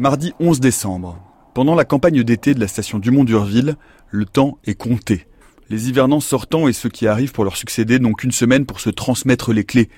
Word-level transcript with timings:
Mardi 0.00 0.32
11 0.40 0.60
décembre. 0.60 1.22
Pendant 1.52 1.74
la 1.74 1.84
campagne 1.84 2.22
d'été 2.22 2.54
de 2.54 2.60
la 2.60 2.68
station 2.68 2.98
Dumont 2.98 3.22
d'Urville, 3.22 3.76
le 4.08 4.24
temps 4.24 4.56
est 4.64 4.74
compté. 4.74 5.26
Les 5.68 5.90
hivernants 5.90 6.20
sortant 6.20 6.68
et 6.68 6.72
ceux 6.72 6.88
qui 6.88 7.06
arrivent 7.06 7.32
pour 7.32 7.44
leur 7.44 7.54
succéder 7.54 7.98
n'ont 7.98 8.14
qu'une 8.14 8.32
semaine 8.32 8.64
pour 8.64 8.80
se 8.80 8.88
transmettre 8.88 9.52
les 9.52 9.64
clés. 9.64 9.90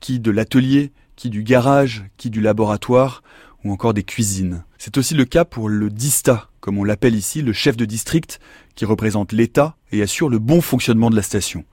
Qui 0.00 0.18
de 0.18 0.32
l'atelier, 0.32 0.90
qui 1.14 1.30
du 1.30 1.44
garage, 1.44 2.04
qui 2.16 2.30
du 2.30 2.40
laboratoire, 2.40 3.22
ou 3.62 3.70
encore 3.70 3.94
des 3.94 4.02
cuisines. 4.02 4.64
C'est 4.76 4.98
aussi 4.98 5.14
le 5.14 5.24
cas 5.24 5.44
pour 5.44 5.68
le 5.68 5.88
DISTA, 5.88 6.48
comme 6.58 6.76
on 6.76 6.82
l'appelle 6.82 7.14
ici, 7.14 7.40
le 7.40 7.52
chef 7.52 7.76
de 7.76 7.84
district, 7.84 8.40
qui 8.74 8.84
représente 8.84 9.30
l'État 9.30 9.76
et 9.92 10.02
assure 10.02 10.30
le 10.30 10.40
bon 10.40 10.62
fonctionnement 10.62 11.10
de 11.10 11.16
la 11.16 11.22
station. 11.22 11.64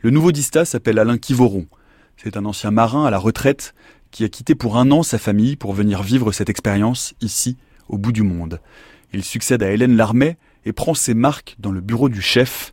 Le 0.00 0.08
nouveau 0.08 0.32
DISTA 0.32 0.64
s'appelle 0.64 0.98
Alain 0.98 1.18
Kivoron. 1.18 1.66
C'est 2.16 2.38
un 2.38 2.46
ancien 2.46 2.70
marin 2.70 3.04
à 3.04 3.10
la 3.10 3.18
retraite 3.18 3.74
qui 4.10 4.24
a 4.24 4.28
quitté 4.28 4.54
pour 4.54 4.76
un 4.76 4.90
an 4.90 5.02
sa 5.02 5.18
famille 5.18 5.56
pour 5.56 5.72
venir 5.72 6.02
vivre 6.02 6.32
cette 6.32 6.50
expérience 6.50 7.14
ici, 7.20 7.56
au 7.88 7.98
bout 7.98 8.12
du 8.12 8.22
monde. 8.22 8.60
Il 9.12 9.24
succède 9.24 9.62
à 9.62 9.70
Hélène 9.70 9.96
Larmet 9.96 10.36
et 10.64 10.72
prend 10.72 10.94
ses 10.94 11.14
marques 11.14 11.56
dans 11.58 11.70
le 11.70 11.80
bureau 11.80 12.08
du 12.08 12.20
chef, 12.20 12.72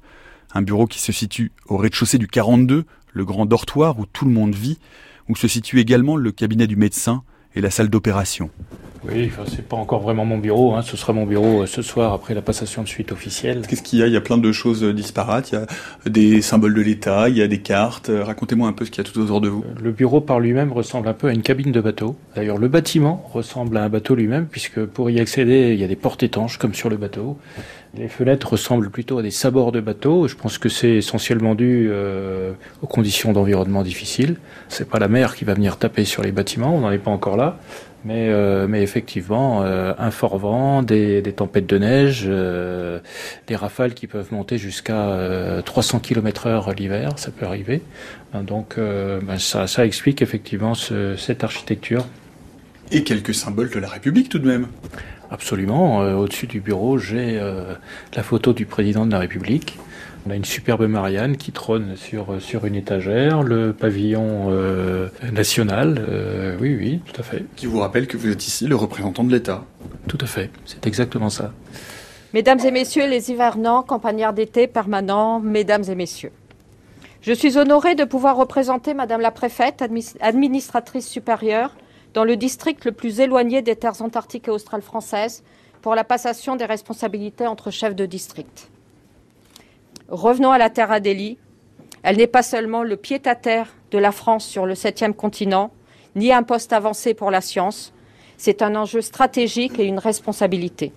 un 0.54 0.62
bureau 0.62 0.88
qui 0.88 1.00
se 1.00 1.12
situe 1.12 1.52
au 1.68 1.78
rez-de-chaussée 1.78 2.18
du 2.18 2.28
42, 2.28 2.86
le 3.14 3.26
grand 3.26 3.46
dortoir 3.46 4.00
où 4.00 4.06
tout 4.06 4.26
le 4.26 4.32
monde 4.32 4.56
vit, 4.56 4.80
où 5.30 5.36
se 5.36 5.48
situe 5.48 5.80
également 5.80 6.18
le 6.18 6.32
cabinet 6.32 6.68
du 6.68 6.76
médecin 6.76 7.24
et 7.56 7.62
la 7.62 7.70
salle 7.70 7.90
d'opération. 7.90 8.50
Oui, 9.08 9.30
enfin, 9.32 9.44
c'est 9.48 9.68
pas 9.68 9.78
encore 9.78 10.02
vraiment 10.02 10.26
mon 10.26 10.38
bureau. 10.38 10.74
Hein. 10.74 10.82
Ce 10.82 10.98
sera 10.98 11.14
mon 11.14 11.26
bureau 11.26 11.62
euh, 11.62 11.66
ce 11.68 11.82
soir 11.82 12.14
après 12.14 12.34
la 12.34 12.42
passation 12.42 12.82
de 12.82 12.88
suite 12.88 13.12
officielle. 13.12 13.62
Qu'est-ce 13.68 13.84
qu'il 13.84 14.00
y 14.00 14.04
a? 14.04 14.08
Il 14.08 14.14
y 14.14 14.18
a 14.18 14.22
plein 14.22 14.38
de 14.38 14.52
choses 14.52 14.84
euh, 14.84 14.94
disparates. 14.94 15.52
Il 15.52 15.56
y 15.56 15.58
a 15.58 16.10
des 16.10 16.42
symboles 16.42 16.74
de 16.74 16.82
l'État, 16.82 17.30
il 17.30 17.38
y 17.38 17.42
a 17.42 17.48
des 17.48 17.60
cartes. 17.60 18.10
Euh, 18.10 18.24
racontez-moi 18.24 18.68
un 18.68 18.74
peu 18.74 18.86
ce 18.86 18.92
qu'il 18.92 19.04
y 19.04 19.08
a 19.08 19.12
tout 19.12 19.20
autour 19.20 19.42
de 19.42 19.50
vous. 19.50 19.64
Le 19.82 19.92
bureau 19.92 20.22
par 20.22 20.40
lui-même 20.40 20.72
ressemble 20.72 21.08
un 21.08 21.14
peu 21.14 21.28
à 21.28 21.34
une 21.34 21.44
cabine 21.44 21.72
de 21.72 21.82
bateau. 21.82 22.16
D'ailleurs, 22.36 22.58
le 22.58 22.68
bâtiment 22.68 23.30
ressemble 23.32 23.78
à 23.78 23.84
un 23.84 23.90
bateau 23.90 24.16
lui-même, 24.16 24.48
puisque 24.48 24.84
pour 24.86 25.10
y 25.10 25.20
accéder, 25.20 25.74
il 25.74 25.80
y 25.80 25.84
a 25.84 25.88
des 25.88 25.96
portes 25.96 26.24
étanches 26.24 26.58
comme 26.58 26.74
sur 26.74 26.90
le 26.90 26.98
bateau. 26.98 27.38
Les 27.98 28.10
fenêtres 28.10 28.52
ressemblent 28.52 28.90
plutôt 28.90 29.20
à 29.20 29.22
des 29.22 29.32
sabords 29.32 29.72
de 29.72 29.80
bateau. 29.80 30.28
Je 30.28 30.36
pense 30.36 30.58
que 30.58 30.68
c'est 30.68 30.96
essentiellement 30.96 31.56
dû 31.56 31.88
euh, 31.90 32.52
aux 32.82 32.88
conditions 32.88 33.32
d'environnement 33.32 33.84
difficiles. 33.84 34.36
C'est 34.68 34.90
pas 34.90 35.00
la 35.00 35.08
mer 35.08 35.36
qui 35.36 35.46
va 35.46 35.54
venir 35.54 35.78
taper 35.78 36.04
sur 36.04 36.22
les 36.22 36.32
bâtiments, 36.32 36.76
on 36.76 36.82
n'en 36.82 36.92
est 36.92 36.98
pas 36.98 37.12
encore 37.12 37.38
là. 37.38 37.58
Mais, 38.04 38.28
euh, 38.30 38.72
effectivement, 38.74 39.64
euh, 39.64 39.94
un 39.98 40.12
fort 40.12 40.38
vent, 40.38 40.84
des, 40.84 41.24
tempêtes 41.36 41.68
de 41.68 41.78
neige, 41.78 42.30
des 43.48 43.56
rafales 43.56 43.94
qui 43.94 44.08
peuvent 44.08 44.32
monter 44.32 44.58
jusqu'à 44.58 45.62
300 45.64 46.00
km 46.00 46.48
heure 46.48 46.74
l'hiver, 46.74 47.14
ça 47.18 47.32
peut 47.32 47.46
arriver. 47.46 47.82
Donc 48.44 48.78
ben 48.78 49.40
ça, 49.40 49.86
explique 49.86 50.22
effectivement 50.22 50.76
ce, 50.76 51.16
cette 51.16 51.44
architecture. 51.44 52.06
Et 52.92 53.04
quelques 53.04 53.34
symboles 53.34 53.72
de 53.72 53.80
la 53.80 53.88
République 53.88 54.30
tout 54.30 54.38
de 54.38 54.48
même. 54.48 54.68
Absolument. 55.32 56.02
Euh, 56.02 56.16
Au-dessus 56.16 56.48
du 56.48 56.62
bureau, 56.62 56.98
j'ai 56.98 57.40
euh, 57.40 57.76
la 58.16 58.24
photo 58.24 58.54
du 58.54 58.66
président 58.66 59.06
de 59.06 59.12
la 59.12 59.20
République. 59.20 59.78
On 60.28 60.32
a 60.32 60.36
une 60.36 60.46
superbe 60.46 60.88
Marianne 60.88 61.38
qui 61.38 61.52
trône 61.52 61.96
sur, 61.96 62.42
sur 62.42 62.66
une 62.66 62.74
étagère, 62.74 63.44
le 63.44 63.74
pavillon 63.74 64.48
euh, 64.50 65.10
national. 65.32 66.04
Euh, 66.10 66.58
oui, 66.60 66.76
oui, 66.76 67.00
tout 67.06 67.22
à 67.22 67.24
fait. 67.24 67.46
Qui 67.56 67.68
vous 67.68 67.80
rappelle 67.80 68.08
que 68.08 68.18
vous 68.18 68.32
êtes 68.32 68.48
ici 68.48 68.66
le 68.66 68.76
représentant 68.76 69.24
de 69.24 69.32
l'État. 69.32 69.64
Tout 70.08 70.18
à 70.22 70.26
fait. 70.26 70.50
C'est 70.66 70.88
exactement 70.88 71.30
ça. 71.30 71.52
Mesdames 72.34 72.60
et 72.66 72.72
messieurs 72.72 73.08
les 73.08 73.30
hivernants, 73.30 73.84
campagnards 73.84 74.34
d'été 74.34 74.66
permanents, 74.66 75.40
mesdames 75.40 75.84
et 75.88 75.96
messieurs. 75.96 76.32
Je 77.22 77.32
suis 77.32 77.58
honorée 77.58 77.96
de 77.96 78.04
pouvoir 78.04 78.36
représenter 78.36 78.94
Madame 78.96 79.22
la 79.22 79.32
préfète, 79.32 79.84
administratrice 80.22 81.08
supérieure, 81.08 81.76
dans 82.16 82.24
le 82.24 82.38
district 82.38 82.86
le 82.86 82.94
plus 82.94 83.20
éloigné 83.20 83.62
des 83.62 83.76
terres 83.76 84.02
antarctiques 84.02 84.48
et 84.48 84.52
australes 84.52 84.82
françaises 84.82 85.44
pour 85.82 85.96
la 85.96 86.06
passation 86.06 86.56
des 86.56 86.66
responsabilités 86.66 87.46
entre 87.46 87.72
chefs 87.72 87.96
de 87.96 88.06
district. 88.06 88.70
Revenons 90.08 90.52
à 90.52 90.58
la 90.58 90.70
Terre 90.70 90.92
Adélie. 90.92 91.38
Elle 92.04 92.18
n'est 92.18 92.28
pas 92.28 92.42
seulement 92.42 92.84
le 92.84 92.96
pied-à-terre 92.96 93.76
de 93.92 93.98
la 93.98 94.14
France 94.14 94.46
sur 94.46 94.66
le 94.66 94.76
septième 94.76 95.14
continent, 95.14 95.72
ni 96.16 96.32
un 96.32 96.44
poste 96.44 96.72
avancé 96.72 97.14
pour 97.14 97.32
la 97.32 97.42
science. 97.42 97.94
C'est 98.38 98.62
un 98.62 98.76
enjeu 98.76 99.02
stratégique 99.02 99.78
et 99.78 99.86
une 99.86 100.00
responsabilité. 100.00 100.94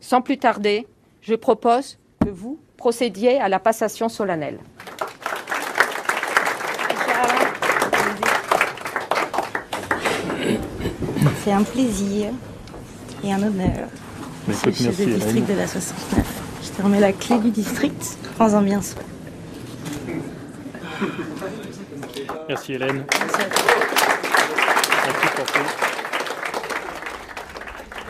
Sans 0.00 0.20
plus 0.20 0.36
tarder, 0.36 0.86
je 1.22 1.34
propose 1.34 1.98
que 2.22 2.28
vous 2.28 2.58
procédiez 2.76 3.40
à 3.40 3.48
la 3.48 3.60
passation 3.60 4.10
solennelle. 4.10 4.58
C'est 11.48 11.54
un 11.54 11.62
plaisir 11.62 12.28
et 13.24 13.32
un 13.32 13.42
honneur. 13.42 13.88
Le 14.46 14.52
chef 14.52 15.00
de 15.00 15.04
district 15.14 15.48
de 15.48 15.54
la 15.54 15.66
69. 15.66 16.42
Je 16.62 16.68
te 16.68 16.82
remets 16.82 17.00
la 17.00 17.12
clé 17.14 17.38
du 17.38 17.50
district. 17.50 18.18
Prends-en 18.36 18.60
bien 18.60 18.82
soin. 18.82 19.00
Merci 22.50 22.74
Hélène. 22.74 23.02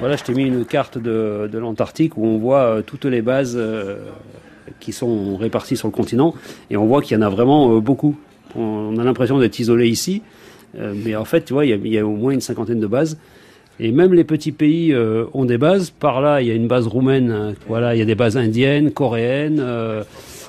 Voilà, 0.01 0.17
je 0.17 0.25
t'ai 0.25 0.35
mis 0.35 0.43
une 0.43 0.65
carte 0.65 0.99
de, 0.99 1.49
de 1.49 1.59
l'Antarctique 1.59 2.17
où 2.17 2.27
on 2.27 2.39
voit 2.39 2.63
euh, 2.63 2.83
toutes 2.83 3.05
les 3.05 3.23
bases 3.23 3.55
euh, 3.57 3.99
qui 4.81 4.93
sont 4.93 5.37
réparties 5.37 5.77
sur 5.77 5.87
le 5.87 5.93
continent 5.93 6.35
et 6.71 6.77
on 6.77 6.87
voit 6.87 7.03
qu'il 7.03 7.17
y 7.17 7.21
en 7.21 7.23
a 7.25 7.31
vraiment 7.31 7.73
euh, 7.73 7.79
beaucoup. 7.79 8.19
On 8.57 8.99
a 8.99 9.05
l'impression 9.05 9.39
d'être 9.39 9.61
isolé 9.61 9.87
ici, 9.87 10.23
mais 10.75 11.17
en 11.17 11.25
fait, 11.25 11.45
tu 11.45 11.53
vois, 11.53 11.67
il 11.67 11.87
y, 11.87 11.99
a, 11.99 12.07
au 12.07 12.17
moins 12.17 12.33
une 12.33 12.41
cinquantaine 12.41 12.81
de 12.81 12.87
bases. 12.87 13.19
Et 13.81 13.93
même 13.93 14.13
les 14.13 14.25
petits 14.25 14.53
pays 14.53 14.93
euh, 14.93 15.27
ont 15.35 15.45
des 15.45 15.59
bases. 15.59 15.91
Par 15.91 16.21
là, 16.21 16.43
il 16.43 16.49
y 16.49 16.51
a 16.51 16.55
une 16.55 16.67
base 16.67 16.87
roumaine. 16.87 17.31
Hein, 17.31 17.55
voilà, 17.69 17.95
il 17.95 17.99
y 17.99 18.03
a 18.03 18.05
des 18.05 18.17
bases 18.17 18.37
indiennes, 18.37 18.91
coréennes. 18.91 19.63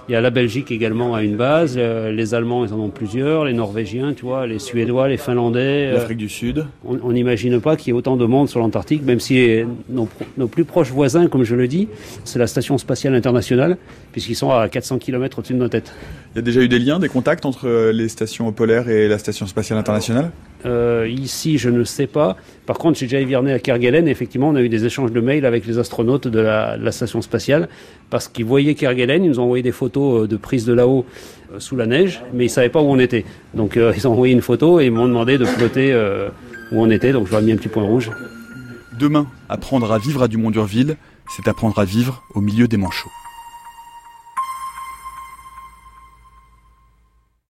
Euh, 0.09 0.11
il 0.11 0.13
y 0.13 0.15
a 0.15 0.21
la 0.21 0.29
Belgique 0.29 0.71
également 0.71 1.15
a 1.15 1.23
une 1.23 1.35
base. 1.35 1.75
Euh, 1.77 2.11
les 2.11 2.33
Allemands, 2.33 2.65
ils 2.65 2.73
en 2.73 2.79
ont 2.79 2.89
plusieurs. 2.89 3.45
Les 3.45 3.53
Norvégiens, 3.53 4.13
tu 4.13 4.25
vois, 4.25 4.47
les 4.47 4.59
Suédois, 4.59 5.07
les 5.07 5.17
Finlandais. 5.17 5.91
L'Afrique 5.91 6.17
du 6.17 6.29
Sud. 6.29 6.65
On 6.83 7.11
n'imagine 7.11 7.59
pas 7.61 7.75
qu'il 7.75 7.87
y 7.87 7.89
ait 7.91 7.97
autant 7.97 8.17
de 8.17 8.25
monde 8.25 8.49
sur 8.49 8.59
l'Antarctique, 8.59 9.03
même 9.03 9.19
si 9.19 9.63
nos, 9.89 10.07
nos, 10.37 10.47
plus 10.47 10.65
proches 10.65 10.91
voisins, 10.91 11.27
comme 11.27 11.43
je 11.43 11.55
le 11.55 11.67
dis, 11.67 11.87
c'est 12.23 12.39
la 12.39 12.47
Station 12.47 12.77
spatiale 12.77 13.15
internationale, 13.15 13.77
puisqu'ils 14.11 14.35
sont 14.35 14.51
à 14.51 14.67
400 14.67 14.97
km 14.99 15.39
au-dessus 15.39 15.53
de 15.53 15.59
nos 15.59 15.69
têtes. 15.69 15.93
Il 16.33 16.37
y 16.37 16.39
a 16.39 16.41
déjà 16.41 16.61
eu 16.61 16.67
des 16.67 16.79
liens, 16.79 16.99
des 16.99 17.09
contacts 17.09 17.45
entre 17.45 17.91
les 17.91 18.09
stations 18.09 18.51
polaires 18.51 18.89
et 18.89 19.07
la 19.07 19.17
Station 19.17 19.47
spatiale 19.47 19.79
internationale? 19.79 20.31
Euh, 20.65 21.07
ici, 21.09 21.57
je 21.57 21.69
ne 21.69 21.83
sais 21.83 22.07
pas. 22.07 22.35
Par 22.65 22.77
contre, 22.77 22.99
j'ai 22.99 23.05
déjà 23.05 23.21
hiverné 23.21 23.53
à 23.53 23.59
Kerguelen. 23.59 24.07
Et 24.07 24.11
effectivement, 24.11 24.49
on 24.49 24.55
a 24.55 24.61
eu 24.61 24.69
des 24.69 24.85
échanges 24.85 25.11
de 25.11 25.21
mails 25.21 25.45
avec 25.45 25.65
les 25.65 25.77
astronautes 25.77 26.27
de 26.27 26.39
la, 26.39 26.91
station 26.91 27.21
spatiale 27.21 27.69
parce 28.09 28.27
qu'ils 28.27 28.45
voyaient 28.45 28.75
Kerguelen. 28.75 29.23
Ils 29.23 29.29
nous 29.29 29.39
ont 29.39 29.43
envoyé 29.43 29.63
des 29.63 29.71
photos 29.71 30.27
de 30.27 30.37
prise 30.37 30.65
de 30.65 30.73
là-haut 30.73 31.05
euh, 31.53 31.59
sous 31.59 31.75
la 31.75 31.85
neige, 31.85 32.21
mais 32.33 32.45
ils 32.45 32.49
savaient 32.49 32.69
pas 32.69 32.81
où 32.81 32.85
on 32.85 32.99
était. 32.99 33.25
Donc, 33.53 33.77
euh, 33.77 33.93
ils 33.97 34.07
ont 34.07 34.11
envoyé 34.11 34.33
une 34.33 34.41
photo 34.41 34.79
et 34.79 34.85
ils 34.85 34.91
m'ont 34.91 35.07
demandé 35.07 35.37
de 35.37 35.45
flotter 35.45 35.93
euh, 35.93 36.29
où 36.71 36.81
on 36.81 36.89
était. 36.89 37.11
Donc, 37.11 37.27
je 37.27 37.31
leur 37.31 37.41
ai 37.41 37.45
mis 37.45 37.51
un 37.51 37.57
petit 37.57 37.69
point 37.69 37.83
rouge. 37.83 38.11
Demain, 38.99 39.27
apprendre 39.47 39.91
à 39.91 39.97
vivre 39.97 40.23
à 40.23 40.27
Dumont 40.27 40.51
d'Urville, 40.51 40.97
c'est 41.29 41.47
apprendre 41.47 41.79
à 41.79 41.85
vivre 41.85 42.23
au 42.35 42.41
milieu 42.41 42.67
des 42.67 42.77
manchots. 42.77 43.11